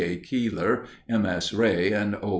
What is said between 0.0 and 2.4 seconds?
A. Keeler, M. S. Ray, and O.